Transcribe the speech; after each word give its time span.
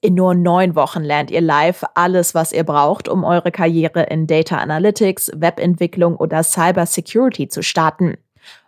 In 0.00 0.14
nur 0.14 0.34
neun 0.34 0.76
Wochen 0.76 1.02
lernt 1.02 1.30
ihr 1.30 1.40
live 1.40 1.84
alles, 1.94 2.34
was 2.34 2.52
ihr 2.52 2.62
braucht, 2.62 3.08
um 3.08 3.24
eure 3.24 3.50
Karriere 3.50 4.04
in 4.04 4.28
Data 4.28 4.58
Analytics, 4.58 5.32
Webentwicklung 5.34 6.14
oder 6.14 6.44
Cyber 6.44 6.86
Security 6.86 7.48
zu 7.48 7.62
starten. 7.62 8.16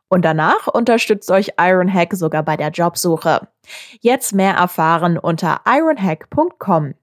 Und 0.08 0.24
danach 0.24 0.66
unterstützt 0.66 1.30
euch 1.30 1.52
Ironhack 1.56 2.14
sogar 2.14 2.42
bei 2.42 2.56
der 2.56 2.70
Jobsuche. 2.70 3.46
Jetzt 4.00 4.34
mehr 4.34 4.54
erfahren 4.54 5.18
unter 5.18 5.60
ironhack.com. 5.64 6.94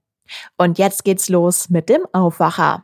Und 0.58 0.78
jetzt 0.78 1.06
geht's 1.06 1.30
los 1.30 1.70
mit 1.70 1.88
dem 1.88 2.02
Aufwacher 2.12 2.84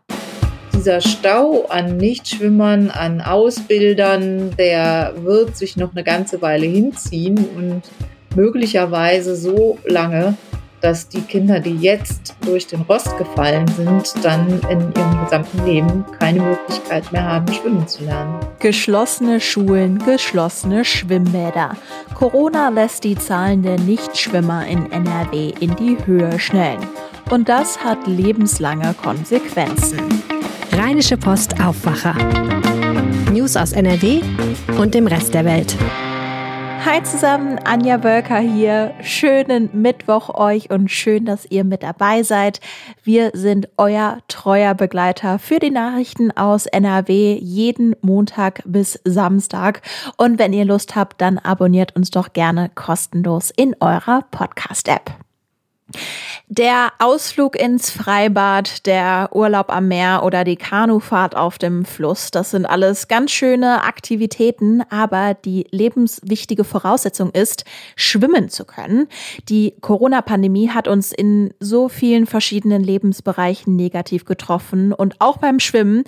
dieser 0.73 0.99
Stau 0.99 1.65
an 1.69 1.95
Nichtschwimmern, 1.95 2.89
an 2.89 3.21
Ausbildern, 3.21 4.53
der 4.57 5.13
wird 5.17 5.55
sich 5.55 5.77
noch 5.77 5.91
eine 5.91 6.03
ganze 6.03 6.41
Weile 6.41 6.65
hinziehen 6.65 7.37
und 7.37 7.83
möglicherweise 8.35 9.37
so 9.37 9.77
lange, 9.85 10.35
dass 10.83 11.07
die 11.07 11.21
Kinder, 11.21 11.61
die 11.61 11.77
jetzt 11.77 12.35
durch 12.41 12.67
den 12.67 12.81
Rost 12.81 13.17
gefallen 13.17 13.65
sind, 13.69 14.13
dann 14.21 14.47
in 14.69 14.81
ihrem 14.93 15.23
gesamten 15.23 15.65
Leben 15.65 16.05
keine 16.19 16.41
Möglichkeit 16.41 17.09
mehr 17.13 17.23
haben, 17.23 17.51
schwimmen 17.53 17.87
zu 17.87 18.03
lernen. 18.03 18.35
Geschlossene 18.59 19.39
Schulen, 19.39 19.97
geschlossene 19.99 20.83
Schwimmbäder. 20.83 21.77
Corona 22.15 22.67
lässt 22.67 23.05
die 23.05 23.15
Zahlen 23.15 23.63
der 23.63 23.79
Nichtschwimmer 23.79 24.67
in 24.67 24.91
NRW 24.91 25.53
in 25.61 25.73
die 25.77 25.97
Höhe 26.05 26.37
schnellen. 26.37 26.85
Und 27.29 27.47
das 27.47 27.79
hat 27.79 28.05
lebenslange 28.05 28.93
Konsequenzen. 29.01 30.01
Rheinische 30.73 31.15
Post 31.15 31.61
Aufwacher. 31.61 32.15
News 33.31 33.55
aus 33.55 33.71
NRW 33.71 34.21
und 34.77 34.93
dem 34.93 35.07
Rest 35.07 35.33
der 35.33 35.45
Welt. 35.45 35.77
Hi 36.85 37.01
zusammen, 37.01 37.59
Anja 37.63 37.95
Bölker 37.95 38.39
hier. 38.39 38.93
Schönen 39.01 39.69
Mittwoch 39.71 40.27
euch 40.35 40.69
und 40.69 40.91
schön, 40.91 41.23
dass 41.23 41.49
ihr 41.49 41.63
mit 41.63 41.81
dabei 41.81 42.23
seid. 42.23 42.59
Wir 43.03 43.31
sind 43.33 43.69
euer 43.77 44.17
treuer 44.27 44.73
Begleiter 44.73 45.39
für 45.39 45.59
die 45.59 45.71
Nachrichten 45.71 46.31
aus 46.31 46.65
NRW 46.65 47.39
jeden 47.39 47.95
Montag 48.01 48.63
bis 48.65 48.99
Samstag. 49.05 49.81
Und 50.17 50.39
wenn 50.39 50.51
ihr 50.51 50.65
Lust 50.65 50.93
habt, 50.97 51.21
dann 51.21 51.37
abonniert 51.37 51.95
uns 51.95 52.11
doch 52.11 52.33
gerne 52.33 52.69
kostenlos 52.75 53.49
in 53.55 53.77
eurer 53.79 54.25
Podcast-App. 54.31 55.22
Der 56.49 56.91
Ausflug 56.99 57.55
ins 57.55 57.89
Freibad, 57.89 58.85
der 58.85 59.29
Urlaub 59.31 59.71
am 59.71 59.87
Meer 59.87 60.21
oder 60.23 60.43
die 60.43 60.55
Kanufahrt 60.55 61.35
auf 61.35 61.57
dem 61.57 61.83
Fluss, 61.83 62.31
das 62.31 62.51
sind 62.51 62.65
alles 62.65 63.07
ganz 63.07 63.31
schöne 63.31 63.83
Aktivitäten, 63.83 64.83
aber 64.89 65.33
die 65.33 65.65
lebenswichtige 65.71 66.63
Voraussetzung 66.63 67.31
ist, 67.31 67.65
schwimmen 67.95 68.49
zu 68.49 68.65
können. 68.65 69.07
Die 69.49 69.73
Corona-Pandemie 69.81 70.69
hat 70.69 70.87
uns 70.87 71.11
in 71.11 71.53
so 71.59 71.89
vielen 71.89 72.27
verschiedenen 72.27 72.83
Lebensbereichen 72.83 73.75
negativ 73.75 74.25
getroffen 74.25 74.93
und 74.93 75.15
auch 75.19 75.37
beim 75.37 75.59
Schwimmen 75.59 76.03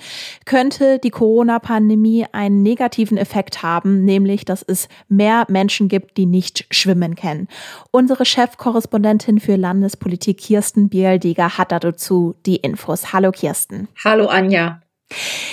könnte 0.46 1.00
die 1.00 1.12
Corona-Pandemie 1.12 2.28
einen 2.34 2.62
negativen 2.62 3.18
Effekt 3.18 3.64
haben, 3.64 4.06
nämlich 4.06 4.46
dass 4.46 4.62
es 4.62 4.90
mehr 5.08 5.46
Menschen 5.50 5.88
gibt, 5.88 6.18
die 6.18 6.26
nicht 6.26 6.68
schwimmen 6.70 7.16
kennen. 7.16 7.48
Unsere 7.92 8.26
Chefkorrespondentin 8.26 9.40
für 9.40 9.56
Landespolitik 9.76 10.38
Kirsten 10.38 10.88
Bieldiger 10.88 11.58
hat 11.58 11.74
dazu 11.74 12.36
die 12.46 12.56
Infos. 12.56 13.12
Hallo 13.12 13.32
Kirsten. 13.32 13.90
Hallo 14.06 14.28
Anja. 14.28 14.82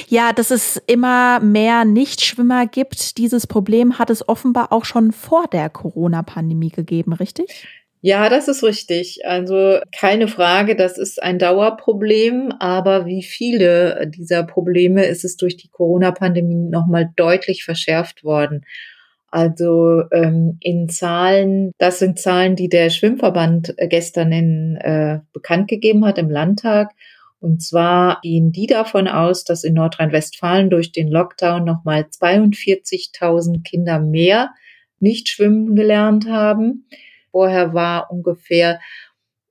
Ja, 0.08 0.32
dass 0.32 0.52
es 0.52 0.80
immer 0.86 1.40
mehr 1.40 1.84
Nichtschwimmer 1.84 2.66
gibt, 2.66 3.18
dieses 3.18 3.48
Problem 3.48 3.98
hat 3.98 4.10
es 4.10 4.26
offenbar 4.28 4.72
auch 4.72 4.84
schon 4.84 5.10
vor 5.10 5.46
der 5.48 5.68
Corona-Pandemie 5.70 6.70
gegeben, 6.70 7.12
richtig? 7.12 7.66
Ja, 8.00 8.28
das 8.28 8.48
ist 8.48 8.62
richtig. 8.62 9.26
Also 9.26 9.78
keine 9.96 10.28
Frage, 10.28 10.76
das 10.76 10.98
ist 10.98 11.22
ein 11.22 11.38
Dauerproblem, 11.38 12.52
aber 12.60 13.06
wie 13.06 13.22
viele 13.22 14.08
dieser 14.08 14.44
Probleme 14.44 15.04
ist 15.04 15.24
es 15.24 15.36
durch 15.36 15.56
die 15.56 15.68
Corona-Pandemie 15.68 16.68
nochmal 16.68 17.10
deutlich 17.16 17.64
verschärft 17.64 18.24
worden. 18.24 18.64
Also 19.32 20.02
ähm, 20.12 20.58
in 20.60 20.90
Zahlen, 20.90 21.72
das 21.78 21.98
sind 21.98 22.18
Zahlen, 22.18 22.54
die 22.54 22.68
der 22.68 22.90
Schwimmverband 22.90 23.72
äh, 23.78 23.88
gestern 23.88 24.30
in, 24.30 24.76
äh, 24.76 25.20
bekannt 25.32 25.68
gegeben 25.68 26.04
hat 26.04 26.18
im 26.18 26.28
Landtag. 26.28 26.90
Und 27.40 27.62
zwar 27.62 28.20
gehen 28.20 28.52
die 28.52 28.66
davon 28.66 29.08
aus, 29.08 29.44
dass 29.44 29.64
in 29.64 29.72
Nordrhein-Westfalen 29.72 30.68
durch 30.68 30.92
den 30.92 31.08
Lockdown 31.08 31.64
nochmal 31.64 32.02
42.000 32.02 33.62
Kinder 33.64 34.00
mehr 34.00 34.50
nicht 35.00 35.30
schwimmen 35.30 35.74
gelernt 35.74 36.28
haben. 36.28 36.86
Vorher 37.30 37.72
war 37.72 38.12
ungefähr 38.12 38.80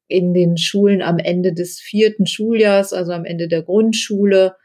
in 0.07 0.35
den 0.35 0.57
Schulen 0.57 1.01
am 1.01 1.17
Ende 1.17 1.53
des 1.53 1.79
vierten 1.79 2.27
Schuljahrs, 2.27 2.93
also 2.93 3.13
am 3.13 3.25
Ende 3.25 3.47
der 3.47 3.63
Grundschule, 3.63 4.55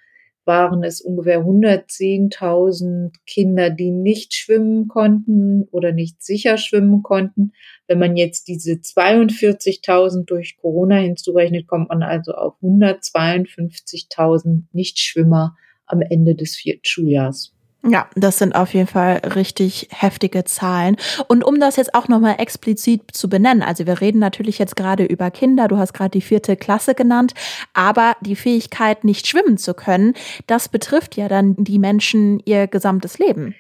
waren 0.46 0.84
es 0.84 1.00
ungefähr 1.00 1.40
110.000 1.40 3.12
Kinder, 3.26 3.70
die 3.70 3.90
nicht 3.90 4.34
schwimmen 4.34 4.88
konnten 4.88 5.64
oder 5.72 5.92
nicht 5.92 6.22
sicher 6.22 6.58
schwimmen 6.58 7.02
konnten. 7.02 7.52
Wenn 7.88 7.98
man 7.98 8.16
jetzt 8.16 8.48
diese 8.48 8.74
42.000 8.74 10.24
durch 10.24 10.56
Corona 10.56 10.98
hinzurechnet, 10.98 11.66
kommt 11.66 11.88
man 11.88 12.02
also 12.02 12.32
auf 12.32 12.54
152.000 12.62 14.64
Nichtschwimmer 14.72 15.56
am 15.86 16.02
Ende 16.02 16.34
des 16.34 16.56
vierten 16.56 16.84
Schuljahrs. 16.84 17.55
Ja, 17.88 18.08
das 18.16 18.38
sind 18.38 18.54
auf 18.54 18.74
jeden 18.74 18.88
Fall 18.88 19.20
richtig 19.34 19.88
heftige 19.92 20.44
Zahlen. 20.44 20.96
Und 21.28 21.44
um 21.44 21.60
das 21.60 21.76
jetzt 21.76 21.94
auch 21.94 22.08
nochmal 22.08 22.36
explizit 22.38 23.02
zu 23.12 23.28
benennen, 23.28 23.62
also 23.62 23.86
wir 23.86 24.00
reden 24.00 24.18
natürlich 24.18 24.58
jetzt 24.58 24.74
gerade 24.74 25.04
über 25.04 25.30
Kinder, 25.30 25.68
du 25.68 25.78
hast 25.78 25.92
gerade 25.92 26.10
die 26.10 26.20
vierte 26.20 26.56
Klasse 26.56 26.94
genannt, 26.94 27.34
aber 27.74 28.16
die 28.22 28.34
Fähigkeit, 28.36 29.04
nicht 29.04 29.28
schwimmen 29.28 29.56
zu 29.56 29.74
können, 29.74 30.14
das 30.48 30.68
betrifft 30.68 31.16
ja 31.16 31.28
dann 31.28 31.54
die 31.56 31.78
Menschen 31.78 32.40
ihr 32.44 32.66
gesamtes 32.66 33.18
Leben. 33.18 33.54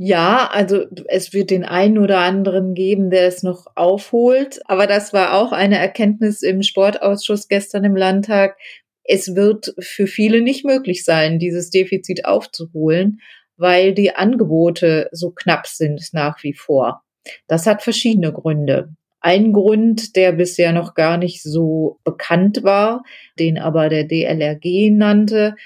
Ja, 0.00 0.48
also 0.52 0.84
es 1.08 1.32
wird 1.32 1.50
den 1.50 1.64
einen 1.64 1.98
oder 1.98 2.20
anderen 2.20 2.74
geben, 2.74 3.10
der 3.10 3.26
es 3.26 3.42
noch 3.42 3.66
aufholt. 3.74 4.60
Aber 4.66 4.86
das 4.86 5.12
war 5.12 5.34
auch 5.34 5.50
eine 5.50 5.76
Erkenntnis 5.76 6.42
im 6.42 6.62
Sportausschuss 6.62 7.48
gestern 7.48 7.82
im 7.82 7.96
Landtag. 7.96 8.56
Es 9.02 9.34
wird 9.34 9.74
für 9.80 10.06
viele 10.06 10.40
nicht 10.40 10.64
möglich 10.64 11.04
sein, 11.04 11.40
dieses 11.40 11.70
Defizit 11.70 12.26
aufzuholen 12.26 13.20
weil 13.58 13.92
die 13.92 14.14
Angebote 14.14 15.08
so 15.12 15.30
knapp 15.30 15.66
sind 15.66 16.08
nach 16.12 16.42
wie 16.42 16.54
vor. 16.54 17.02
Das 17.46 17.66
hat 17.66 17.82
verschiedene 17.82 18.32
Gründe. 18.32 18.94
Ein 19.20 19.52
Grund, 19.52 20.16
der 20.16 20.32
bisher 20.32 20.72
noch 20.72 20.94
gar 20.94 21.18
nicht 21.18 21.42
so 21.42 21.98
bekannt 22.04 22.62
war, 22.62 23.02
den 23.38 23.58
aber 23.58 23.88
der 23.88 24.04
DLRG 24.04 24.90
nannte, 24.92 25.56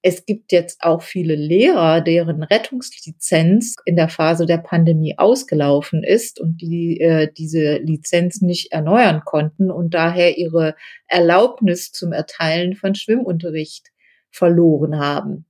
es 0.00 0.24
gibt 0.26 0.52
jetzt 0.52 0.82
auch 0.82 1.02
viele 1.02 1.34
Lehrer, 1.34 2.00
deren 2.00 2.44
Rettungslizenz 2.44 3.74
in 3.84 3.96
der 3.96 4.08
Phase 4.08 4.46
der 4.46 4.58
Pandemie 4.58 5.18
ausgelaufen 5.18 6.04
ist 6.04 6.40
und 6.40 6.60
die 6.60 7.00
äh, 7.00 7.28
diese 7.36 7.78
Lizenz 7.78 8.40
nicht 8.40 8.70
erneuern 8.70 9.22
konnten 9.24 9.70
und 9.70 9.94
daher 9.94 10.38
ihre 10.38 10.76
Erlaubnis 11.08 11.90
zum 11.90 12.12
Erteilen 12.12 12.74
von 12.74 12.94
Schwimmunterricht 12.94 13.88
verloren 14.30 14.98
haben. 14.98 15.46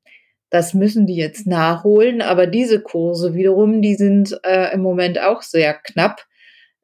Das 0.51 0.73
müssen 0.73 1.07
die 1.07 1.17
jetzt 1.17 1.47
nachholen, 1.47 2.23
aber 2.23 2.47
diese 2.47 2.81
Kurse 2.81 3.35
wiederum, 3.35 3.83
die 3.83 3.95
sind 3.95 4.39
äh, 4.45 4.73
im 4.73 4.81
Moment 4.81 5.19
auch 5.21 5.43
sehr 5.43 5.75
knapp. 5.75 6.27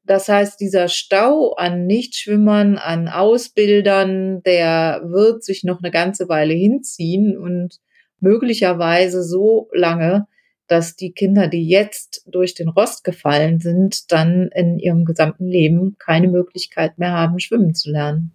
Das 0.04 0.28
heißt, 0.28 0.60
dieser 0.60 0.88
Stau 0.88 1.54
an 1.54 1.86
Nichtschwimmern, 1.86 2.76
an 2.76 3.08
Ausbildern, 3.08 4.42
der 4.42 5.00
wird 5.04 5.42
sich 5.42 5.64
noch 5.64 5.82
eine 5.82 5.90
ganze 5.90 6.28
Weile 6.28 6.52
hinziehen 6.52 7.38
und 7.38 7.80
möglicherweise 8.20 9.22
so 9.22 9.70
lange, 9.72 10.26
dass 10.66 10.96
die 10.96 11.12
Kinder, 11.12 11.48
die 11.48 11.66
jetzt 11.66 12.22
durch 12.26 12.54
den 12.54 12.68
Rost 12.68 13.04
gefallen 13.04 13.60
sind, 13.60 14.12
dann 14.12 14.50
in 14.54 14.78
ihrem 14.78 15.04
gesamten 15.04 15.46
Leben 15.46 15.96
keine 15.98 16.28
Möglichkeit 16.28 16.98
mehr 16.98 17.12
haben, 17.12 17.38
schwimmen 17.38 17.74
zu 17.74 17.90
lernen. 17.90 18.32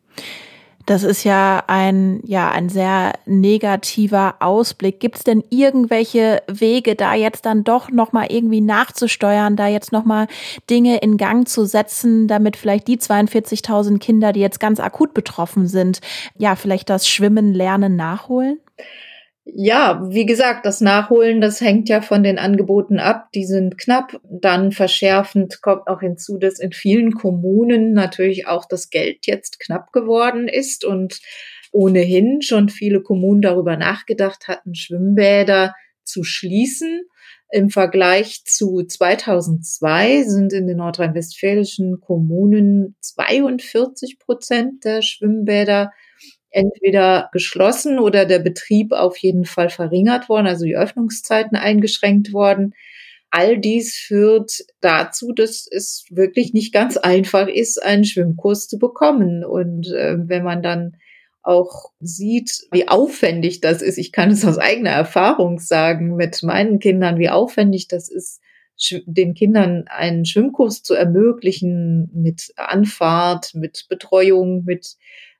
Das 0.85 1.03
ist 1.03 1.23
ja 1.23 1.63
ein, 1.67 2.19
ja, 2.25 2.49
ein 2.49 2.69
sehr 2.69 3.13
negativer 3.25 4.35
Ausblick. 4.39 4.99
Gibt 4.99 5.17
es 5.17 5.23
denn 5.23 5.43
irgendwelche 5.49 6.41
Wege, 6.47 6.95
da 6.95 7.13
jetzt 7.13 7.45
dann 7.45 7.63
doch 7.63 7.91
nochmal 7.91 8.27
irgendwie 8.31 8.61
nachzusteuern, 8.61 9.55
da 9.55 9.67
jetzt 9.67 9.91
nochmal 9.91 10.27
Dinge 10.69 10.97
in 10.97 11.17
Gang 11.17 11.47
zu 11.47 11.65
setzen, 11.65 12.27
damit 12.27 12.57
vielleicht 12.57 12.87
die 12.87 12.97
42.000 12.97 13.99
Kinder, 13.99 14.33
die 14.33 14.39
jetzt 14.39 14.59
ganz 14.59 14.79
akut 14.79 15.13
betroffen 15.13 15.67
sind, 15.67 16.01
ja, 16.37 16.55
vielleicht 16.55 16.89
das 16.89 17.07
Schwimmen 17.07 17.53
lernen 17.53 17.95
nachholen? 17.95 18.59
Ja, 19.55 20.01
wie 20.09 20.25
gesagt, 20.25 20.65
das 20.65 20.81
Nachholen, 20.81 21.41
das 21.41 21.61
hängt 21.61 21.89
ja 21.89 22.01
von 22.01 22.23
den 22.23 22.37
Angeboten 22.37 22.99
ab. 22.99 23.31
Die 23.33 23.45
sind 23.45 23.77
knapp. 23.77 24.19
Dann 24.23 24.71
verschärfend 24.71 25.61
kommt 25.61 25.87
auch 25.87 26.01
hinzu, 26.01 26.37
dass 26.37 26.59
in 26.59 26.71
vielen 26.71 27.13
Kommunen 27.13 27.93
natürlich 27.93 28.47
auch 28.47 28.65
das 28.65 28.89
Geld 28.89 29.25
jetzt 29.25 29.59
knapp 29.59 29.91
geworden 29.91 30.47
ist 30.47 30.85
und 30.85 31.21
ohnehin 31.71 32.41
schon 32.41 32.69
viele 32.69 33.01
Kommunen 33.01 33.41
darüber 33.41 33.77
nachgedacht 33.77 34.47
hatten, 34.47 34.75
Schwimmbäder 34.75 35.73
zu 36.03 36.23
schließen. 36.23 37.03
Im 37.51 37.69
Vergleich 37.69 38.43
zu 38.45 38.83
2002 38.83 40.23
sind 40.23 40.53
in 40.53 40.67
den 40.67 40.77
nordrhein-westfälischen 40.77 41.99
Kommunen 41.99 42.95
42 43.01 44.19
Prozent 44.19 44.85
der 44.85 45.01
Schwimmbäder 45.01 45.91
entweder 46.51 47.29
geschlossen 47.31 47.99
oder 47.99 48.25
der 48.25 48.39
Betrieb 48.39 48.91
auf 48.91 49.17
jeden 49.17 49.45
Fall 49.45 49.69
verringert 49.69 50.29
worden, 50.29 50.47
also 50.47 50.65
die 50.65 50.75
Öffnungszeiten 50.75 51.57
eingeschränkt 51.57 52.33
worden. 52.33 52.73
All 53.31 53.59
dies 53.59 53.95
führt 53.95 54.65
dazu, 54.81 55.31
dass 55.33 55.67
es 55.69 56.05
wirklich 56.09 56.53
nicht 56.53 56.73
ganz 56.73 56.97
einfach 56.97 57.47
ist, 57.47 57.81
einen 57.83 58.05
Schwimmkurs 58.05 58.67
zu 58.67 58.79
bekommen. 58.79 59.45
Und 59.45 59.87
äh, 59.87 60.17
wenn 60.17 60.43
man 60.43 60.63
dann 60.63 60.97
auch 61.43 61.91
sieht, 61.99 62.67
wie 62.71 62.87
aufwendig 62.87 63.61
das 63.61 63.81
ist, 63.81 63.97
ich 63.97 64.11
kann 64.11 64.31
es 64.31 64.45
aus 64.45 64.57
eigener 64.57 64.91
Erfahrung 64.91 65.59
sagen 65.59 66.15
mit 66.15 66.41
meinen 66.43 66.79
Kindern, 66.79 67.19
wie 67.19 67.29
aufwendig 67.29 67.87
das 67.87 68.09
ist, 68.09 68.41
den 69.05 69.33
Kindern 69.33 69.85
einen 69.87 70.25
Schwimmkurs 70.25 70.83
zu 70.83 70.93
ermöglichen 70.93 72.09
mit 72.13 72.53
Anfahrt, 72.55 73.53
mit 73.53 73.87
Betreuung, 73.89 74.63
mit 74.63 74.95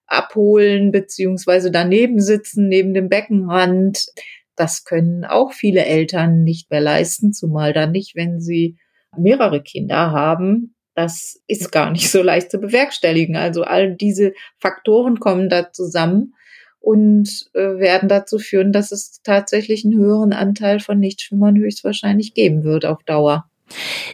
abholen 0.10 0.92
beziehungsweise 0.92 1.72
daneben 1.72 2.20
sitzen, 2.20 2.68
neben 2.68 2.94
dem 2.94 3.10
Beckenrand. 3.10 4.08
Das 4.56 4.84
können 4.84 5.24
auch 5.24 5.54
viele 5.54 5.86
Eltern 5.86 6.44
nicht 6.44 6.70
mehr 6.70 6.82
leisten, 6.82 7.32
zumal 7.32 7.74
dann 7.74 7.92
nicht, 7.92 8.16
wenn 8.16 8.42
sie 8.42 8.78
mehrere 9.18 9.62
Kinder 9.62 10.12
haben. 10.12 10.76
Das 10.96 11.42
ist 11.48 11.72
gar 11.72 11.92
nicht 11.92 12.12
so 12.12 12.22
leicht 12.22 12.52
zu 12.52 12.60
bewerkstelligen. 12.60 13.36
Also 13.36 13.64
all 13.64 13.96
diese 13.96 14.34
Faktoren 14.58 15.20
kommen 15.20 15.50
da 15.50 15.72
zusammen 15.72 16.34
und 16.82 17.50
äh, 17.54 17.80
werden 17.80 18.10
dazu 18.10 18.40
führen, 18.40 18.72
dass 18.72 18.92
es 18.92 19.22
tatsächlich 19.24 19.86
einen 19.86 19.98
höheren 19.98 20.34
Anteil 20.34 20.80
von 20.80 21.00
Nichtschwimmern 21.00 21.58
höchstwahrscheinlich 21.58 22.34
geben 22.34 22.64
wird 22.64 22.86
auf 22.86 23.04
Dauer. 23.04 23.50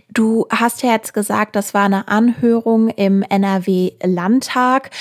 Du 0.10 0.46
hast 0.50 0.84
ja 0.84 0.92
jetzt 0.92 1.14
gesagt, 1.14 1.56
das 1.56 1.74
war 1.74 1.86
eine 1.86 2.08
Anhörung 2.08 2.90
im 2.90 3.22
NRW-Landtag. 3.22 4.92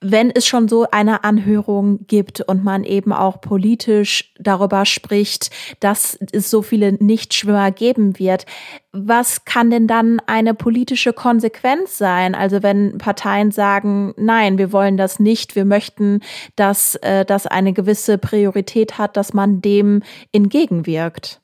Wenn 0.00 0.30
es 0.30 0.46
schon 0.46 0.68
so 0.68 0.86
eine 0.90 1.24
Anhörung 1.24 2.06
gibt 2.06 2.40
und 2.40 2.64
man 2.64 2.84
eben 2.84 3.12
auch 3.12 3.40
politisch 3.40 4.32
darüber 4.38 4.84
spricht, 4.84 5.50
dass 5.80 6.18
es 6.32 6.50
so 6.50 6.62
viele 6.62 6.92
Nichtschwimmer 6.92 7.70
geben 7.70 8.18
wird, 8.18 8.46
was 8.92 9.44
kann 9.46 9.70
denn 9.70 9.86
dann 9.86 10.20
eine 10.26 10.52
politische 10.54 11.12
Konsequenz 11.12 11.96
sein? 11.96 12.34
Also 12.34 12.62
wenn 12.62 12.98
Parteien 12.98 13.50
sagen, 13.50 14.12
nein, 14.16 14.58
wir 14.58 14.72
wollen 14.72 14.96
das 14.96 15.18
nicht, 15.18 15.56
wir 15.56 15.64
möchten, 15.64 16.20
dass 16.56 16.96
äh, 16.96 17.24
das 17.24 17.46
eine 17.46 17.72
gewisse 17.72 18.18
Priorität 18.18 18.98
hat, 18.98 19.16
dass 19.16 19.32
man 19.32 19.62
dem 19.62 20.02
entgegenwirkt. 20.32 21.40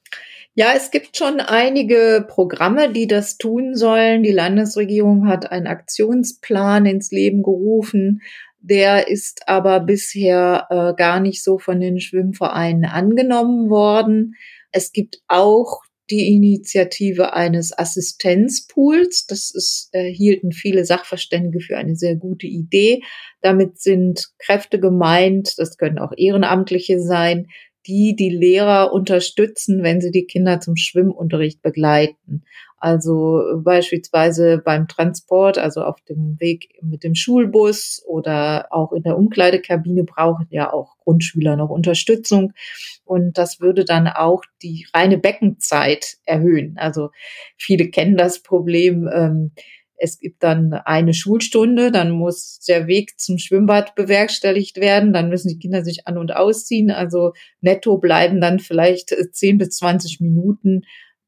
Ja, 0.59 0.73
es 0.75 0.91
gibt 0.91 1.17
schon 1.17 1.39
einige 1.39 2.27
Programme, 2.29 2.93
die 2.93 3.07
das 3.07 3.39
tun 3.39 3.77
sollen. 3.77 4.25
Die 4.25 4.33
Landesregierung 4.33 5.29
hat 5.29 5.53
einen 5.53 5.69
Aktionsplan 5.69 6.85
ins 6.85 7.13
Leben 7.13 7.45
gerufen. 7.45 8.23
Der 8.59 9.07
ist 9.07 9.43
aber 9.47 9.79
bisher 9.79 10.67
äh, 10.69 10.95
gar 10.97 11.21
nicht 11.21 11.45
so 11.45 11.61
von 11.61 11.79
den 11.79 12.01
Schwimmvereinen 12.01 12.87
angenommen 12.87 13.71
worden. 13.71 14.35
Es 14.73 14.91
gibt 14.91 15.21
auch 15.29 15.83
die 16.11 16.35
Initiative 16.35 17.35
eines 17.35 17.79
Assistenzpools. 17.79 19.27
Das 19.27 19.53
ist, 19.55 19.91
äh, 19.93 20.11
hielten 20.11 20.51
viele 20.51 20.85
Sachverständige 20.85 21.61
für 21.61 21.77
eine 21.77 21.95
sehr 21.95 22.17
gute 22.17 22.49
Idee. 22.49 23.03
Damit 23.43 23.79
sind 23.79 24.27
Kräfte 24.41 24.81
gemeint, 24.81 25.55
das 25.57 25.77
können 25.77 26.01
auch 26.01 26.11
Ehrenamtliche 26.17 27.01
sein, 27.01 27.47
die 27.89 28.15
die 28.15 28.29
Lehrer 28.29 28.93
unterstützen, 28.93 29.83
wenn 29.83 30.01
sie 30.01 30.11
die 30.11 30.27
Kinder 30.27 30.61
zum 30.61 30.77
Schwimmunterricht 30.77 31.63
begleiten. 31.63 32.45
Also 32.81 33.43
beispielsweise 33.57 34.63
beim 34.65 34.87
Transport, 34.87 35.59
also 35.59 35.83
auf 35.83 36.01
dem 36.03 36.37
Weg 36.39 36.79
mit 36.81 37.03
dem 37.03 37.17
Schulbus 37.17 38.05
oder 38.07 38.69
auch 38.71 38.93
in 38.93 39.03
der 39.03 39.17
Umkleidekabine 39.19 40.05
brauchen 40.05 40.47
ja 40.51 40.73
auch 40.73 40.97
Grundschüler 40.99 41.57
noch 41.57 41.71
Unterstützung. 41.71 42.53
Und 43.05 43.37
das 43.37 43.61
würde 43.61 43.85
dann 43.85 44.07
auch 44.07 44.45
die 44.63 44.87
reine 44.95 45.19
Beckenzeit 45.19 46.19
erhöhen. 46.25 46.77
Also 46.79 47.11
viele 47.57 47.89
kennen 47.89 48.17
das 48.17 48.43
Problem. 48.43 49.09
Ähm, 49.13 49.53
es 49.99 50.19
gibt 50.19 50.43
dann 50.43 50.73
eine 50.73 51.13
Schulstunde, 51.13 51.91
dann 51.91 52.11
muss 52.11 52.61
der 52.69 52.87
Weg 52.87 53.19
zum 53.19 53.39
Schwimmbad 53.39 53.95
bewerkstelligt 53.95 54.79
werden, 54.79 55.13
dann 55.13 55.29
müssen 55.29 55.49
die 55.49 55.59
Kinder 55.59 55.85
sich 55.85 56.07
an 56.07 56.19
und 56.19 56.35
ausziehen. 56.35 56.91
Also 56.91 57.33
netto 57.61 57.99
bleiben 57.99 58.41
dann 58.41 58.61
vielleicht 58.61 59.15
10 59.33 59.59
bis 59.59 59.71
20 59.77 60.21
Minuten, 60.21 60.83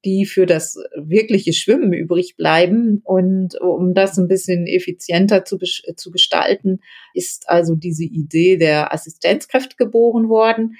die 0.04 0.24
für 0.24 0.46
das 0.46 0.76
wirkliche 0.96 1.52
Schwimmen 1.52 1.92
übrig 1.92 2.36
bleiben. 2.36 3.02
Und 3.04 3.60
um 3.60 3.92
das 3.94 4.16
ein 4.18 4.28
bisschen 4.28 4.66
effizienter 4.66 5.44
zu, 5.44 5.58
zu 5.58 6.10
gestalten, 6.10 6.80
ist 7.12 7.48
also 7.48 7.74
diese 7.74 8.04
Idee 8.04 8.56
der 8.56 8.94
Assistenzkräfte 8.94 9.76
geboren 9.76 10.28
worden. 10.28 10.76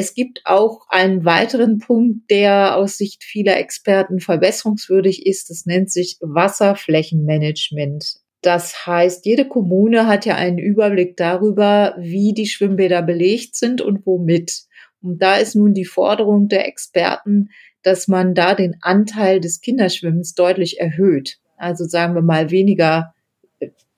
Es 0.00 0.14
gibt 0.14 0.42
auch 0.44 0.86
einen 0.90 1.24
weiteren 1.24 1.80
Punkt, 1.80 2.30
der 2.30 2.76
aus 2.76 2.98
Sicht 2.98 3.24
vieler 3.24 3.56
Experten 3.56 4.20
verbesserungswürdig 4.20 5.26
ist. 5.26 5.50
Das 5.50 5.66
nennt 5.66 5.90
sich 5.90 6.18
Wasserflächenmanagement. 6.20 8.20
Das 8.40 8.86
heißt, 8.86 9.26
jede 9.26 9.48
Kommune 9.48 10.06
hat 10.06 10.24
ja 10.24 10.36
einen 10.36 10.58
Überblick 10.58 11.16
darüber, 11.16 11.96
wie 11.98 12.32
die 12.32 12.46
Schwimmbäder 12.46 13.02
belegt 13.02 13.56
sind 13.56 13.80
und 13.80 14.06
womit. 14.06 14.66
Und 15.02 15.20
da 15.20 15.34
ist 15.34 15.56
nun 15.56 15.74
die 15.74 15.84
Forderung 15.84 16.46
der 16.46 16.68
Experten, 16.68 17.48
dass 17.82 18.06
man 18.06 18.36
da 18.36 18.54
den 18.54 18.76
Anteil 18.80 19.40
des 19.40 19.60
Kinderschwimmens 19.60 20.34
deutlich 20.34 20.78
erhöht. 20.78 21.38
Also 21.56 21.86
sagen 21.86 22.14
wir 22.14 22.22
mal 22.22 22.52
weniger 22.52 23.14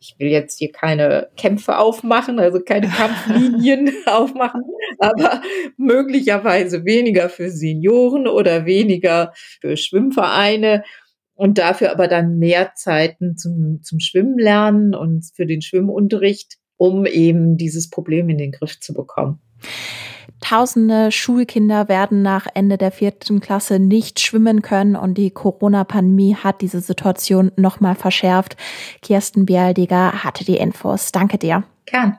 ich 0.00 0.14
will 0.18 0.28
jetzt 0.28 0.58
hier 0.58 0.72
keine 0.72 1.28
Kämpfe 1.36 1.78
aufmachen, 1.78 2.38
also 2.38 2.60
keine 2.60 2.88
Kampflinien 2.96 3.92
aufmachen, 4.06 4.62
aber 4.98 5.42
möglicherweise 5.76 6.84
weniger 6.84 7.28
für 7.28 7.50
Senioren 7.50 8.26
oder 8.26 8.64
weniger 8.64 9.32
für 9.60 9.76
Schwimmvereine 9.76 10.84
und 11.34 11.58
dafür 11.58 11.92
aber 11.92 12.08
dann 12.08 12.38
mehr 12.38 12.72
Zeiten 12.74 13.36
zum, 13.36 13.80
zum 13.82 14.00
Schwimmen 14.00 14.38
lernen 14.38 14.94
und 14.94 15.26
für 15.34 15.46
den 15.46 15.62
Schwimmunterricht, 15.62 16.56
um 16.76 17.06
eben 17.06 17.56
dieses 17.56 17.90
Problem 17.90 18.28
in 18.30 18.38
den 18.38 18.52
Griff 18.52 18.80
zu 18.80 18.94
bekommen. 18.94 19.40
Tausende 20.40 21.12
Schulkinder 21.12 21.88
werden 21.88 22.22
nach 22.22 22.46
Ende 22.54 22.78
der 22.78 22.90
vierten 22.90 23.40
Klasse 23.40 23.78
nicht 23.78 24.20
schwimmen 24.20 24.62
können 24.62 24.96
und 24.96 25.14
die 25.14 25.30
Corona-Pandemie 25.30 26.34
hat 26.36 26.60
diese 26.62 26.80
Situation 26.80 27.52
nochmal 27.56 27.94
verschärft. 27.94 28.56
Kirsten 29.02 29.46
Bialdiger 29.46 30.24
hatte 30.24 30.44
die 30.44 30.56
Infos. 30.56 31.12
Danke 31.12 31.38
dir. 31.38 31.64
Gern. 31.86 32.16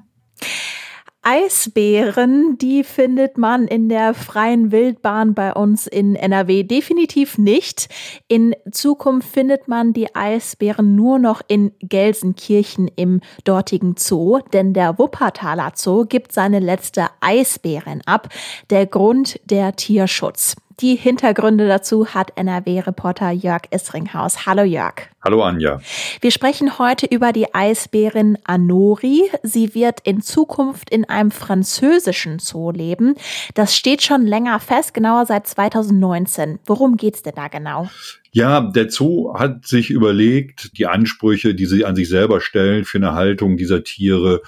Eisbären, 1.23 2.57
die 2.57 2.83
findet 2.83 3.37
man 3.37 3.67
in 3.67 3.89
der 3.89 4.15
freien 4.15 4.71
Wildbahn 4.71 5.35
bei 5.35 5.53
uns 5.53 5.85
in 5.85 6.15
NRW 6.15 6.63
definitiv 6.63 7.37
nicht. 7.37 7.89
In 8.27 8.55
Zukunft 8.71 9.29
findet 9.29 9.67
man 9.67 9.93
die 9.93 10.15
Eisbären 10.15 10.95
nur 10.95 11.19
noch 11.19 11.43
in 11.47 11.73
Gelsenkirchen 11.79 12.89
im 12.95 13.21
dortigen 13.43 13.95
Zoo, 13.99 14.39
denn 14.51 14.73
der 14.73 14.97
Wuppertaler 14.97 15.73
Zoo 15.75 16.05
gibt 16.05 16.31
seine 16.31 16.57
letzte 16.57 17.05
Eisbärin 17.19 18.01
ab. 18.07 18.29
Der 18.71 18.87
Grund 18.87 19.39
der 19.45 19.75
Tierschutz. 19.75 20.55
Die 20.79 20.95
Hintergründe 20.95 21.67
dazu 21.67 22.07
hat 22.07 22.31
NRW-Reporter 22.37 23.31
Jörg 23.31 23.63
Isringhaus. 23.71 24.45
Hallo 24.45 24.63
Jörg. 24.63 25.09
Hallo 25.23 25.43
Anja. 25.43 25.81
Wir 26.21 26.31
sprechen 26.31 26.79
heute 26.79 27.05
über 27.05 27.33
die 27.33 27.53
Eisbärin 27.53 28.37
Anori. 28.43 29.23
Sie 29.43 29.75
wird 29.75 29.99
in 30.03 30.21
Zukunft 30.21 30.89
in 30.89 31.07
einem 31.09 31.31
französischen 31.31 32.39
Zoo 32.39 32.71
leben. 32.71 33.15
Das 33.53 33.75
steht 33.75 34.01
schon 34.01 34.25
länger 34.25 34.59
fest, 34.59 34.93
genauer 34.93 35.25
seit 35.25 35.45
2019. 35.47 36.59
Worum 36.65 36.95
geht's 36.95 37.21
denn 37.21 37.35
da 37.35 37.49
genau? 37.49 37.89
Ja, 38.31 38.61
der 38.61 38.89
Zoo 38.89 39.33
hat 39.37 39.67
sich 39.67 39.89
überlegt, 39.89 40.77
die 40.77 40.87
Ansprüche, 40.87 41.53
die 41.53 41.65
sie 41.65 41.85
an 41.85 41.95
sich 41.95 42.07
selber 42.07 42.39
stellen 42.39 42.85
für 42.85 42.97
eine 42.97 43.13
Haltung 43.13 43.57
dieser 43.57 43.83
Tiere, 43.83 44.41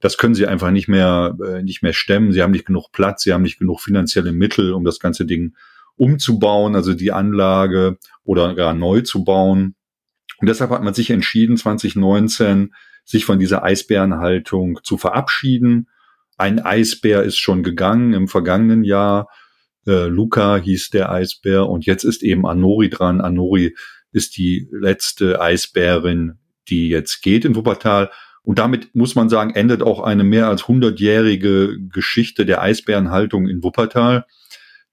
das 0.00 0.16
können 0.16 0.34
sie 0.34 0.46
einfach 0.46 0.70
nicht 0.70 0.88
mehr, 0.88 1.36
äh, 1.44 1.62
nicht 1.62 1.82
mehr 1.82 1.92
stemmen. 1.92 2.32
Sie 2.32 2.42
haben 2.42 2.52
nicht 2.52 2.66
genug 2.66 2.92
Platz, 2.92 3.22
sie 3.22 3.32
haben 3.32 3.42
nicht 3.42 3.58
genug 3.58 3.80
finanzielle 3.80 4.32
Mittel, 4.32 4.72
um 4.72 4.84
das 4.84 5.00
ganze 5.00 5.26
Ding 5.26 5.54
umzubauen, 5.96 6.76
also 6.76 6.94
die 6.94 7.10
Anlage 7.10 7.98
oder 8.22 8.54
gar 8.54 8.74
neu 8.74 9.00
zu 9.00 9.24
bauen. 9.24 9.74
Und 10.38 10.48
deshalb 10.48 10.70
hat 10.70 10.84
man 10.84 10.94
sich 10.94 11.10
entschieden, 11.10 11.56
2019 11.56 12.72
sich 13.04 13.24
von 13.24 13.38
dieser 13.38 13.64
Eisbärenhaltung 13.64 14.78
zu 14.84 14.98
verabschieden. 14.98 15.88
Ein 16.36 16.60
Eisbär 16.60 17.24
ist 17.24 17.38
schon 17.38 17.64
gegangen 17.64 18.12
im 18.12 18.28
vergangenen 18.28 18.84
Jahr. 18.84 19.28
Äh, 19.86 20.06
Luca 20.06 20.56
hieß 20.58 20.90
der 20.90 21.10
Eisbär 21.10 21.68
und 21.68 21.86
jetzt 21.86 22.04
ist 22.04 22.22
eben 22.22 22.46
Anori 22.46 22.88
dran. 22.88 23.20
Anori 23.20 23.74
ist 24.12 24.36
die 24.36 24.68
letzte 24.70 25.40
Eisbärin, 25.40 26.38
die 26.68 26.88
jetzt 26.88 27.22
geht 27.22 27.44
in 27.44 27.56
Wuppertal. 27.56 28.10
Und 28.48 28.58
damit 28.58 28.94
muss 28.94 29.14
man 29.14 29.28
sagen, 29.28 29.50
endet 29.50 29.82
auch 29.82 30.00
eine 30.00 30.24
mehr 30.24 30.48
als 30.48 30.68
hundertjährige 30.68 31.76
Geschichte 31.92 32.46
der 32.46 32.62
Eisbärenhaltung 32.62 33.46
in 33.46 33.62
Wuppertal. 33.62 34.24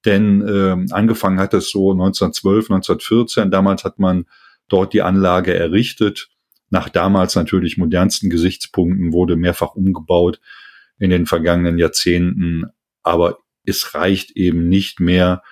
Denn 0.03 0.41
äh, 0.41 0.93
angefangen 0.93 1.39
hat 1.39 1.53
es 1.53 1.71
so 1.71 1.93
1912, 1.93 2.69
1914. 2.69 3.51
Damals 3.51 3.85
hat 3.85 3.97
man 3.97 4.25
dort 4.67 4.91
die 4.91 5.01
Anlage 5.01 5.53
errichtet. 5.53 6.27
Nach 6.69 6.89
damals 6.89 7.35
natürlich 7.35 7.77
modernsten 7.77 8.29
Gesichtspunkten 8.29 9.13
wurde 9.13 9.37
mehrfach 9.37 9.73
umgebaut 9.73 10.41
in 10.99 11.09
den 11.09 11.25
vergangenen 11.25 11.77
Jahrzehnten. 11.77 12.65
Aber 13.03 13.37
es 13.63 13.95
reicht 13.95 14.31
eben 14.31 14.67
nicht 14.67 14.99
mehr 14.99 15.43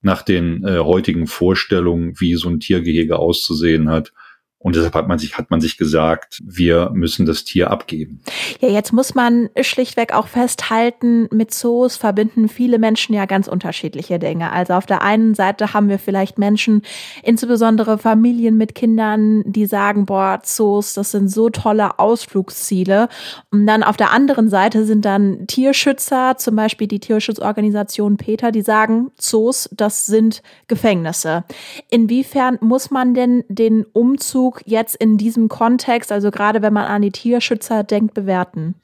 nach 0.00 0.22
den 0.22 0.64
äh, 0.64 0.78
heutigen 0.78 1.26
Vorstellungen, 1.26 2.18
wie 2.18 2.34
so 2.36 2.48
ein 2.48 2.60
Tiergehege 2.60 3.18
auszusehen 3.18 3.90
hat. 3.90 4.14
Und 4.62 4.76
deshalb 4.76 4.94
hat 4.94 5.08
man 5.08 5.18
sich, 5.18 5.36
hat 5.36 5.50
man 5.50 5.60
sich 5.60 5.76
gesagt, 5.76 6.40
wir 6.44 6.90
müssen 6.94 7.26
das 7.26 7.44
Tier 7.44 7.70
abgeben. 7.70 8.20
Ja, 8.60 8.68
jetzt 8.68 8.92
muss 8.92 9.14
man 9.14 9.50
schlichtweg 9.60 10.14
auch 10.14 10.28
festhalten, 10.28 11.28
mit 11.32 11.52
Zoos 11.52 11.96
verbinden 11.96 12.48
viele 12.48 12.78
Menschen 12.78 13.14
ja 13.14 13.26
ganz 13.26 13.48
unterschiedliche 13.48 14.20
Dinge. 14.20 14.52
Also 14.52 14.74
auf 14.74 14.86
der 14.86 15.02
einen 15.02 15.34
Seite 15.34 15.74
haben 15.74 15.88
wir 15.88 15.98
vielleicht 15.98 16.38
Menschen, 16.38 16.82
insbesondere 17.24 17.98
Familien 17.98 18.56
mit 18.56 18.74
Kindern, 18.76 19.42
die 19.46 19.66
sagen, 19.66 20.06
boah, 20.06 20.40
Zoos, 20.44 20.94
das 20.94 21.10
sind 21.10 21.28
so 21.28 21.50
tolle 21.50 21.98
Ausflugsziele. 21.98 23.08
Und 23.50 23.66
dann 23.66 23.82
auf 23.82 23.96
der 23.96 24.12
anderen 24.12 24.48
Seite 24.48 24.84
sind 24.84 25.04
dann 25.04 25.46
Tierschützer, 25.48 26.36
zum 26.36 26.54
Beispiel 26.54 26.86
die 26.86 27.00
Tierschutzorganisation 27.00 28.16
Peter, 28.16 28.52
die 28.52 28.62
sagen, 28.62 29.10
Zoos, 29.16 29.68
das 29.72 30.06
sind 30.06 30.42
Gefängnisse. 30.68 31.44
Inwiefern 31.90 32.58
muss 32.60 32.90
man 32.90 33.14
denn 33.14 33.42
den 33.48 33.84
Umzug 33.92 34.51
Umzug 34.52 34.62
jetzt 34.66 34.96
in 34.96 35.16
diesem 35.16 35.48
Kontext, 35.48 36.12
also 36.12 36.30
gerade 36.30 36.62
wenn 36.62 36.72
man 36.72 36.84
an 36.84 37.02
die 37.02 37.10
Tierschützer 37.10 37.84
denkt, 37.84 38.14
bewerten? 38.14 38.74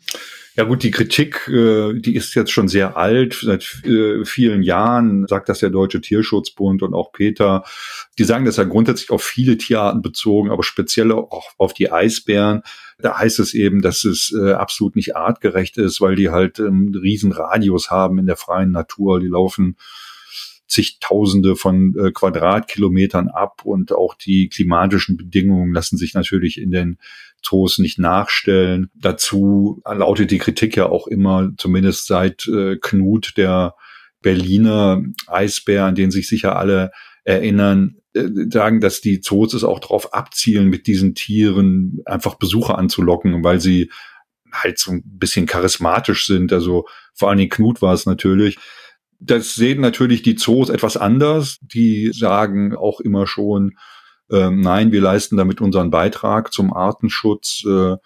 Ja 0.56 0.64
gut, 0.64 0.82
die 0.82 0.90
Kritik, 0.90 1.46
äh, 1.48 1.94
die 1.94 2.16
ist 2.16 2.34
jetzt 2.34 2.50
schon 2.50 2.66
sehr 2.66 2.96
alt. 2.96 3.38
Seit 3.42 3.62
äh, 3.84 4.24
vielen 4.24 4.62
Jahren 4.62 5.26
sagt 5.28 5.48
das 5.48 5.60
der 5.60 5.70
Deutsche 5.70 6.00
Tierschutzbund 6.00 6.82
und 6.82 6.94
auch 6.94 7.12
Peter. 7.12 7.62
Die 8.18 8.24
sagen 8.24 8.44
das 8.44 8.56
ja 8.56 8.64
grundsätzlich 8.64 9.10
auf 9.10 9.22
viele 9.22 9.56
Tierarten 9.56 10.02
bezogen, 10.02 10.50
aber 10.50 10.64
speziell 10.64 11.12
auch 11.12 11.50
auf 11.58 11.74
die 11.74 11.92
Eisbären. 11.92 12.62
Da 12.98 13.16
heißt 13.16 13.38
es 13.38 13.54
eben, 13.54 13.82
dass 13.82 14.04
es 14.04 14.34
äh, 14.36 14.52
absolut 14.52 14.96
nicht 14.96 15.14
artgerecht 15.14 15.78
ist, 15.78 16.00
weil 16.00 16.16
die 16.16 16.30
halt 16.30 16.58
einen 16.58 16.92
riesen 16.92 17.30
Radius 17.30 17.92
haben 17.92 18.18
in 18.18 18.26
der 18.26 18.36
freien 18.36 18.72
Natur. 18.72 19.20
Die 19.20 19.28
laufen 19.28 19.76
zigtausende 20.68 21.56
von 21.56 21.94
äh, 21.98 22.12
Quadratkilometern 22.12 23.28
ab 23.28 23.62
und 23.64 23.92
auch 23.92 24.14
die 24.14 24.48
klimatischen 24.48 25.16
Bedingungen 25.16 25.72
lassen 25.72 25.96
sich 25.96 26.14
natürlich 26.14 26.60
in 26.60 26.70
den 26.70 26.98
Zoos 27.42 27.78
nicht 27.78 27.98
nachstellen. 27.98 28.90
Dazu 28.94 29.80
lautet 29.84 30.30
die 30.30 30.38
Kritik 30.38 30.76
ja 30.76 30.86
auch 30.88 31.06
immer, 31.06 31.50
zumindest 31.56 32.06
seit 32.06 32.46
äh, 32.48 32.76
Knut, 32.76 33.34
der 33.36 33.74
Berliner 34.20 35.02
Eisbär, 35.26 35.84
an 35.84 35.94
den 35.94 36.10
sich 36.10 36.28
sicher 36.28 36.56
alle 36.56 36.90
erinnern, 37.24 37.96
äh, 38.14 38.28
sagen, 38.50 38.80
dass 38.80 39.00
die 39.00 39.20
Zoos 39.20 39.54
es 39.54 39.64
auch 39.64 39.78
darauf 39.78 40.12
abzielen, 40.12 40.68
mit 40.68 40.86
diesen 40.86 41.14
Tieren 41.14 42.00
einfach 42.04 42.34
Besucher 42.34 42.76
anzulocken, 42.76 43.42
weil 43.42 43.60
sie 43.60 43.90
halt 44.52 44.78
so 44.78 44.92
ein 44.92 45.02
bisschen 45.04 45.46
charismatisch 45.46 46.26
sind. 46.26 46.52
Also 46.52 46.86
vor 47.14 47.28
allen 47.28 47.38
Dingen 47.38 47.50
Knut 47.50 47.80
war 47.80 47.94
es 47.94 48.06
natürlich 48.06 48.58
das 49.20 49.54
sehen 49.54 49.80
natürlich 49.80 50.22
die 50.22 50.36
Zoos 50.36 50.68
etwas 50.68 50.96
anders. 50.96 51.58
Die 51.60 52.12
sagen 52.12 52.74
auch 52.74 53.00
immer 53.00 53.26
schon, 53.26 53.76
äh, 54.30 54.50
nein, 54.50 54.92
wir 54.92 55.00
leisten 55.00 55.36
damit 55.36 55.60
unseren 55.60 55.90
Beitrag 55.90 56.52
zum 56.52 56.72
Artenschutz. 56.72 57.64
Äh, 57.66 57.96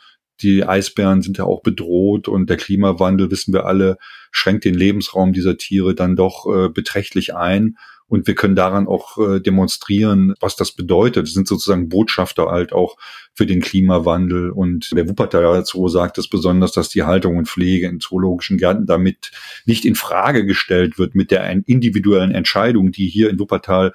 die 0.40 0.64
Eisbären 0.64 1.22
sind 1.22 1.38
ja 1.38 1.44
auch 1.44 1.62
bedroht 1.62 2.28
und 2.28 2.50
der 2.50 2.56
Klimawandel, 2.56 3.30
wissen 3.30 3.52
wir 3.52 3.66
alle, 3.66 3.98
schränkt 4.30 4.64
den 4.64 4.74
Lebensraum 4.74 5.32
dieser 5.32 5.56
Tiere 5.56 5.94
dann 5.94 6.16
doch 6.16 6.46
äh, 6.46 6.68
beträchtlich 6.68 7.34
ein. 7.34 7.76
Und 8.12 8.26
wir 8.26 8.34
können 8.34 8.54
daran 8.54 8.88
auch 8.88 9.16
äh, 9.16 9.40
demonstrieren, 9.40 10.34
was 10.38 10.54
das 10.54 10.72
bedeutet. 10.72 11.28
Das 11.28 11.32
sind 11.32 11.48
sozusagen 11.48 11.88
Botschafter 11.88 12.50
halt 12.50 12.74
auch 12.74 12.98
für 13.32 13.46
den 13.46 13.62
Klimawandel. 13.62 14.50
Und 14.50 14.90
der 14.94 15.08
Wuppertaler 15.08 15.64
Zoo 15.64 15.88
sagt 15.88 16.18
es 16.18 16.28
besonders, 16.28 16.72
dass 16.72 16.90
die 16.90 17.04
Haltung 17.04 17.38
und 17.38 17.48
Pflege 17.48 17.86
in 17.86 18.00
zoologischen 18.00 18.58
Gärten 18.58 18.84
damit 18.84 19.30
nicht 19.64 19.86
in 19.86 19.94
Frage 19.94 20.44
gestellt 20.44 20.98
wird 20.98 21.14
mit 21.14 21.30
der 21.30 21.50
individuellen 21.64 22.32
Entscheidung, 22.32 22.92
die 22.92 23.08
hier 23.08 23.30
in 23.30 23.40
Wuppertal 23.40 23.94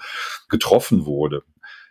getroffen 0.49 1.05
wurde. 1.05 1.43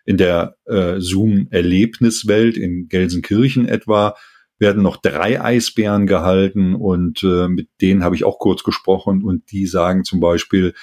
In 0.04 0.16
der 0.16 0.56
äh, 0.64 0.96
Zoom-Erlebniswelt 0.98 2.56
in 2.56 2.88
Gelsenkirchen 2.88 3.68
etwa 3.68 4.16
werden 4.58 4.82
noch 4.82 4.96
drei 4.96 5.40
Eisbären 5.40 6.06
gehalten 6.06 6.74
und 6.74 7.22
äh, 7.22 7.46
mit 7.46 7.68
denen 7.80 8.02
habe 8.02 8.16
ich 8.16 8.24
auch 8.24 8.38
kurz 8.38 8.64
gesprochen 8.64 9.22
und 9.22 9.52
die 9.52 9.66
sagen 9.66 10.02
zum 10.04 10.18
Beispiel, 10.18 10.74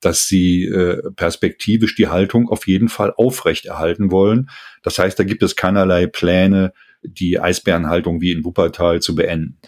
dass 0.00 0.26
sie 0.26 0.64
äh, 0.64 1.02
perspektivisch 1.16 1.94
die 1.94 2.08
Haltung 2.08 2.48
auf 2.48 2.66
jeden 2.66 2.88
Fall 2.88 3.12
aufrechterhalten 3.16 4.10
wollen. 4.10 4.50
Das 4.82 4.98
heißt, 4.98 5.18
da 5.18 5.24
gibt 5.24 5.42
es 5.42 5.56
keinerlei 5.56 6.06
Pläne, 6.06 6.72
die 7.02 7.38
Eisbärenhaltung 7.38 8.20
wie 8.20 8.32
in 8.32 8.44
Wuppertal 8.44 9.00
zu 9.00 9.14
beenden. 9.14 9.58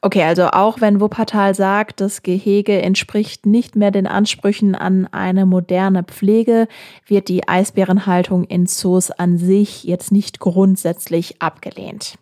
Okay, 0.00 0.22
also 0.22 0.48
auch 0.48 0.80
wenn 0.80 1.00
Wuppertal 1.00 1.54
sagt, 1.54 2.00
das 2.00 2.22
Gehege 2.22 2.82
entspricht 2.82 3.46
nicht 3.46 3.76
mehr 3.76 3.90
den 3.90 4.06
Ansprüchen 4.06 4.74
an 4.74 5.06
eine 5.06 5.46
moderne 5.46 6.02
Pflege, 6.02 6.66
wird 7.06 7.28
die 7.28 7.46
Eisbärenhaltung 7.46 8.44
in 8.44 8.66
Zoos 8.66 9.10
an 9.10 9.38
sich 9.38 9.84
jetzt 9.84 10.10
nicht 10.10 10.40
grundsätzlich 10.40 11.40
abgelehnt. 11.40 12.16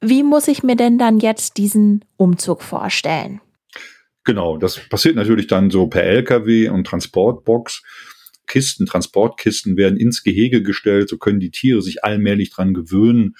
Wie 0.00 0.22
muss 0.22 0.48
ich 0.48 0.62
mir 0.62 0.76
denn 0.76 0.98
dann 0.98 1.18
jetzt 1.18 1.58
diesen 1.58 2.04
Umzug 2.16 2.62
vorstellen? 2.62 3.40
Genau, 4.24 4.56
das 4.56 4.78
passiert 4.88 5.16
natürlich 5.16 5.48
dann 5.48 5.70
so 5.70 5.88
per 5.88 6.04
LKW 6.04 6.68
und 6.68 6.86
Transportbox. 6.86 7.82
Kisten, 8.46 8.86
Transportkisten 8.86 9.76
werden 9.76 9.96
ins 9.96 10.22
Gehege 10.22 10.62
gestellt, 10.62 11.08
so 11.08 11.18
können 11.18 11.40
die 11.40 11.50
Tiere 11.50 11.82
sich 11.82 12.04
allmählich 12.04 12.50
dran 12.50 12.74
gewöhnen. 12.74 13.34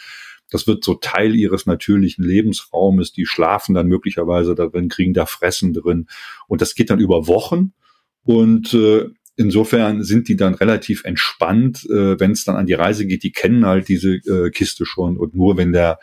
Das 0.50 0.66
wird 0.66 0.84
so 0.84 0.94
Teil 0.94 1.34
ihres 1.34 1.66
natürlichen 1.66 2.24
Lebensraumes. 2.24 3.12
Die 3.12 3.26
schlafen 3.26 3.74
dann 3.74 3.88
möglicherweise 3.88 4.54
darin, 4.54 4.88
kriegen 4.88 5.14
da 5.14 5.24
Fressen 5.24 5.72
drin. 5.72 6.06
Und 6.46 6.60
das 6.60 6.74
geht 6.74 6.90
dann 6.90 7.00
über 7.00 7.26
Wochen. 7.26 7.72
Und 8.24 8.74
äh, 8.74 9.06
insofern 9.36 10.04
sind 10.04 10.28
die 10.28 10.36
dann 10.36 10.54
relativ 10.54 11.04
entspannt, 11.04 11.86
äh, 11.86 12.20
wenn 12.20 12.32
es 12.32 12.44
dann 12.44 12.56
an 12.56 12.66
die 12.66 12.74
Reise 12.74 13.06
geht. 13.06 13.22
Die 13.22 13.32
kennen 13.32 13.64
halt 13.64 13.88
diese 13.88 14.16
äh, 14.16 14.50
Kiste 14.50 14.84
schon. 14.84 15.16
Und 15.16 15.34
nur 15.34 15.56
wenn 15.56 15.72
der, 15.72 15.98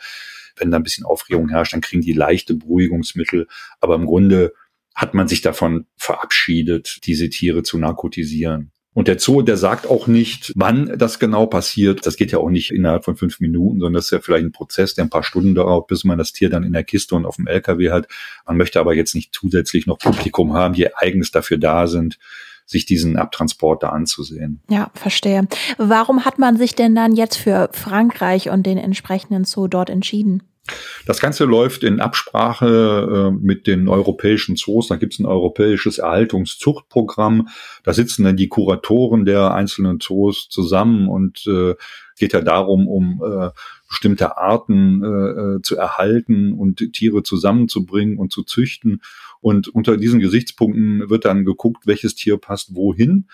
wenn 0.56 0.72
da 0.72 0.78
ein 0.78 0.82
bisschen 0.82 1.04
Aufregung 1.04 1.48
herrscht, 1.48 1.72
dann 1.72 1.80
kriegen 1.80 2.02
die 2.02 2.12
leichte 2.12 2.54
Beruhigungsmittel. 2.54 3.46
Aber 3.80 3.94
im 3.94 4.06
Grunde 4.06 4.52
hat 4.94 5.14
man 5.14 5.28
sich 5.28 5.42
davon 5.42 5.86
verabschiedet, 5.96 7.00
diese 7.04 7.28
Tiere 7.30 7.62
zu 7.62 7.78
narkotisieren. 7.78 8.72
Und 8.92 9.06
der 9.06 9.20
Zoo, 9.20 9.42
der 9.42 9.56
sagt 9.56 9.88
auch 9.88 10.08
nicht, 10.08 10.52
wann 10.56 10.98
das 10.98 11.20
genau 11.20 11.46
passiert. 11.46 12.06
Das 12.06 12.16
geht 12.16 12.32
ja 12.32 12.38
auch 12.38 12.50
nicht 12.50 12.72
innerhalb 12.72 13.04
von 13.04 13.16
fünf 13.16 13.38
Minuten, 13.38 13.78
sondern 13.78 13.94
das 13.94 14.06
ist 14.06 14.10
ja 14.10 14.20
vielleicht 14.20 14.44
ein 14.44 14.52
Prozess, 14.52 14.94
der 14.94 15.04
ein 15.04 15.10
paar 15.10 15.22
Stunden 15.22 15.54
dauert, 15.54 15.86
bis 15.86 16.02
man 16.02 16.18
das 16.18 16.32
Tier 16.32 16.50
dann 16.50 16.64
in 16.64 16.72
der 16.72 16.82
Kiste 16.82 17.14
und 17.14 17.24
auf 17.24 17.36
dem 17.36 17.46
LKW 17.46 17.90
hat. 17.90 18.08
Man 18.46 18.56
möchte 18.56 18.80
aber 18.80 18.94
jetzt 18.94 19.14
nicht 19.14 19.32
zusätzlich 19.32 19.86
noch 19.86 19.98
Publikum 19.98 20.54
haben, 20.54 20.74
die 20.74 20.94
eigens 20.94 21.30
dafür 21.30 21.58
da 21.58 21.86
sind, 21.86 22.18
sich 22.66 22.84
diesen 22.84 23.16
Abtransport 23.16 23.82
da 23.84 23.90
anzusehen. 23.90 24.60
Ja, 24.68 24.90
verstehe. 24.94 25.46
Warum 25.78 26.24
hat 26.24 26.38
man 26.38 26.56
sich 26.56 26.74
denn 26.74 26.94
dann 26.94 27.14
jetzt 27.14 27.36
für 27.36 27.70
Frankreich 27.72 28.50
und 28.50 28.64
den 28.64 28.78
entsprechenden 28.78 29.44
Zoo 29.44 29.68
dort 29.68 29.90
entschieden? 29.90 30.42
Das 31.06 31.20
Ganze 31.20 31.44
läuft 31.44 31.82
in 31.82 32.00
Absprache 32.00 33.30
äh, 33.32 33.44
mit 33.44 33.66
den 33.66 33.88
europäischen 33.88 34.56
Zoos. 34.56 34.88
Da 34.88 34.96
gibt 34.96 35.14
es 35.14 35.18
ein 35.18 35.26
europäisches 35.26 35.98
Erhaltungszuchtprogramm. 35.98 37.48
Da 37.82 37.92
sitzen 37.92 38.24
dann 38.24 38.36
die 38.36 38.48
Kuratoren 38.48 39.24
der 39.24 39.52
einzelnen 39.54 40.00
Zoos 40.00 40.48
zusammen 40.48 41.08
und 41.08 41.46
äh, 41.46 41.74
geht 42.18 42.34
ja 42.34 42.42
darum, 42.42 42.86
um 42.86 43.22
äh, 43.24 43.50
bestimmte 43.88 44.36
Arten 44.36 45.02
äh, 45.02 45.06
äh, 45.56 45.62
zu 45.62 45.76
erhalten 45.76 46.52
und 46.52 46.92
Tiere 46.92 47.22
zusammenzubringen 47.22 48.18
und 48.18 48.32
zu 48.32 48.44
züchten. 48.44 49.02
Und 49.40 49.68
unter 49.68 49.96
diesen 49.96 50.20
Gesichtspunkten 50.20 51.08
wird 51.08 51.24
dann 51.24 51.44
geguckt, 51.44 51.86
welches 51.86 52.14
Tier 52.14 52.36
passt 52.36 52.74
wohin. 52.74 53.26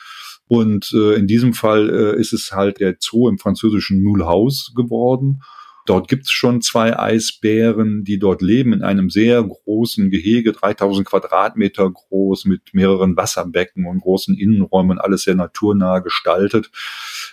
Und 0.49 0.93
äh, 0.95 1.15
in 1.15 1.27
diesem 1.27 1.53
Fall 1.53 1.91
äh, 1.91 2.21
ist 2.21 2.33
es 2.33 2.53
halt 2.53 2.79
der 2.81 2.97
Zoo 3.01 3.29
im 3.29 3.39
französischen 3.39 4.03
Mulhouse 4.03 4.73
geworden. 4.75 5.43
Dort 5.87 6.09
gibt 6.09 6.25
es 6.25 6.33
schon 6.33 6.61
zwei 6.61 6.99
Eisbären, 6.99 8.05
die 8.05 8.19
dort 8.19 8.43
leben 8.43 8.73
in 8.73 8.83
einem 8.83 9.09
sehr 9.09 9.43
großen 9.43 10.11
Gehege, 10.11 10.53
3000 10.53 11.07
Quadratmeter 11.07 11.91
groß, 11.91 12.45
mit 12.45 12.75
mehreren 12.75 13.17
Wasserbecken 13.17 13.87
und 13.87 14.01
großen 14.01 14.37
Innenräumen, 14.37 14.99
alles 14.99 15.23
sehr 15.23 15.35
naturnah 15.35 16.01
gestaltet. 16.01 16.71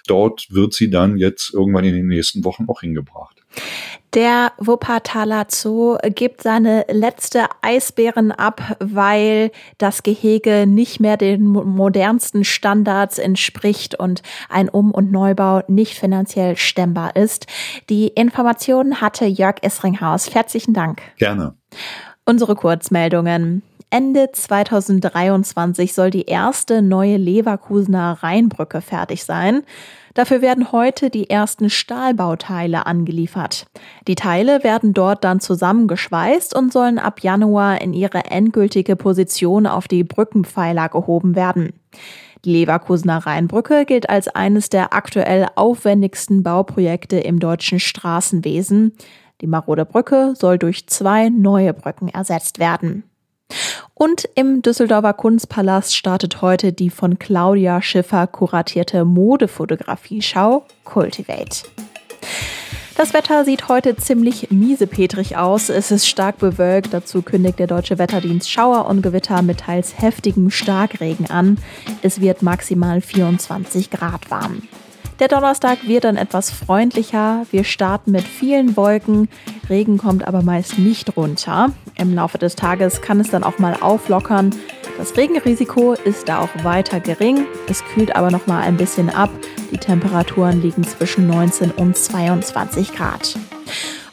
Dort 0.07 0.47
wird 0.49 0.73
sie 0.73 0.89
dann 0.89 1.17
jetzt 1.17 1.53
irgendwann 1.53 1.83
in 1.83 1.95
den 1.95 2.07
nächsten 2.07 2.43
Wochen 2.43 2.65
auch 2.67 2.81
hingebracht. 2.81 3.42
Der 4.13 4.51
Wuppertaler 4.59 5.47
Zoo 5.49 5.97
gibt 6.03 6.43
seine 6.43 6.85
letzte 6.87 7.45
Eisbären 7.61 8.31
ab, 8.31 8.75
weil 8.79 9.51
das 9.79 10.03
Gehege 10.03 10.67
nicht 10.67 10.99
mehr 10.99 11.17
den 11.17 11.45
modernsten 11.45 12.43
Standards 12.43 13.17
entspricht 13.17 13.95
und 13.95 14.21
ein 14.49 14.69
Um- 14.69 14.91
und 14.91 15.11
Neubau 15.11 15.63
nicht 15.67 15.97
finanziell 15.97 16.57
stemmbar 16.57 17.15
ist. 17.15 17.47
Die 17.89 18.07
Informationen 18.07 19.01
hatte 19.01 19.25
Jörg 19.25 19.55
Essringhaus. 19.63 20.33
Herzlichen 20.35 20.75
Dank. 20.75 21.01
Gerne. 21.17 21.55
Unsere 22.23 22.55
Kurzmeldungen. 22.55 23.63
Ende 23.93 24.31
2023 24.31 25.93
soll 25.93 26.09
die 26.09 26.25
erste 26.25 26.81
neue 26.81 27.17
Leverkusener 27.17 28.17
Rheinbrücke 28.23 28.81
fertig 28.81 29.23
sein. 29.23 29.61
Dafür 30.15 30.41
werden 30.41 30.71
heute 30.71 31.11
die 31.11 31.29
ersten 31.29 31.69
Stahlbauteile 31.69 32.87
angeliefert. 32.87 33.67
Die 34.07 34.15
Teile 34.15 34.63
werden 34.63 34.95
dort 34.95 35.23
dann 35.23 35.39
zusammengeschweißt 35.39 36.55
und 36.55 36.73
sollen 36.73 36.97
ab 36.97 37.19
Januar 37.19 37.81
in 37.81 37.93
ihre 37.93 38.25
endgültige 38.31 38.95
Position 38.95 39.67
auf 39.67 39.87
die 39.87 40.03
Brückenpfeiler 40.03 40.89
gehoben 40.89 41.35
werden. 41.35 41.73
Die 42.45 42.51
Leverkusener 42.51 43.19
Rheinbrücke 43.19 43.85
gilt 43.85 44.09
als 44.09 44.27
eines 44.27 44.69
der 44.69 44.95
aktuell 44.95 45.49
aufwendigsten 45.53 46.41
Bauprojekte 46.41 47.19
im 47.19 47.39
deutschen 47.39 47.79
Straßenwesen. 47.79 48.93
Die 49.41 49.47
marode 49.47 49.85
Brücke 49.85 50.33
soll 50.35 50.57
durch 50.57 50.87
zwei 50.87 51.29
neue 51.29 51.75
Brücken 51.75 52.07
ersetzt 52.07 52.57
werden. 52.57 53.03
Und 54.03 54.27
im 54.35 54.61
Düsseldorfer 54.61 55.13
Kunstpalast 55.13 55.95
startet 55.95 56.41
heute 56.41 56.73
die 56.73 56.89
von 56.89 57.19
Claudia 57.19 57.81
Schiffer 57.81 58.27
kuratierte 58.27 59.05
Modefotografie-Schau 59.05 60.65
Cultivate. 60.83 61.63
Das 62.97 63.13
Wetter 63.13 63.45
sieht 63.45 63.69
heute 63.69 63.95
ziemlich 63.95 64.51
miesepetrig 64.51 65.37
aus. 65.37 65.69
Es 65.69 65.89
ist 65.89 66.05
stark 66.05 66.37
bewölkt. 66.39 66.93
Dazu 66.93 67.21
kündigt 67.21 67.59
der 67.59 67.67
Deutsche 67.67 67.97
Wetterdienst 67.97 68.51
Schauer 68.51 68.87
und 68.87 69.03
Gewitter 69.03 69.41
mit 69.41 69.61
teils 69.61 69.97
heftigem 69.97 70.49
Starkregen 70.49 71.29
an. 71.29 71.57
Es 72.01 72.19
wird 72.19 72.41
maximal 72.41 72.99
24 72.99 73.89
Grad 73.89 74.29
warm. 74.29 74.63
Der 75.19 75.27
Donnerstag 75.27 75.87
wird 75.87 76.05
dann 76.05 76.17
etwas 76.17 76.49
freundlicher. 76.49 77.45
Wir 77.51 77.63
starten 77.63 78.11
mit 78.11 78.23
vielen 78.23 78.75
Wolken. 78.75 79.29
Regen 79.69 79.97
kommt 79.97 80.27
aber 80.27 80.41
meist 80.41 80.79
nicht 80.79 81.15
runter. 81.15 81.71
Im 81.95 82.15
Laufe 82.15 82.37
des 82.37 82.55
Tages 82.55 83.01
kann 83.01 83.19
es 83.19 83.29
dann 83.29 83.43
auch 83.43 83.59
mal 83.59 83.77
auflockern. 83.79 84.49
Das 84.97 85.15
Regenrisiko 85.15 85.93
ist 85.93 86.29
da 86.29 86.39
auch 86.39 86.63
weiter 86.63 86.99
gering. 86.99 87.45
Es 87.69 87.83
kühlt 87.93 88.15
aber 88.15 88.31
noch 88.31 88.47
mal 88.47 88.61
ein 88.61 88.77
bisschen 88.77 89.09
ab. 89.09 89.29
Die 89.71 89.77
Temperaturen 89.77 90.61
liegen 90.61 90.83
zwischen 90.83 91.27
19 91.27 91.71
und 91.71 91.95
22 91.95 92.93
Grad. 92.93 93.35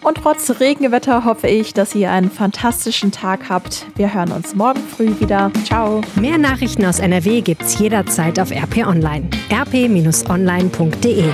Und 0.03 0.17
trotz 0.17 0.61
Regenwetter 0.61 1.25
hoffe 1.25 1.47
ich, 1.47 1.75
dass 1.75 1.95
ihr 1.95 2.11
einen 2.11 2.31
fantastischen 2.31 3.13
Tag 3.13 3.49
habt. 3.49 3.87
Wir 3.97 4.15
hören 4.15 4.33
uns 4.33 4.55
morgen 4.55 4.81
früh 4.81 5.19
wieder. 5.21 5.53
Ciao. 5.65 6.01
Mehr 6.15 6.39
Nachrichten 6.39 6.85
aus 6.87 6.99
NRW 6.99 7.43
gibt's 7.43 7.79
jederzeit 7.79 8.41
auf 8.41 8.51
RP 8.51 8.87
Online. 8.87 9.29
rp-online.de 9.53 11.25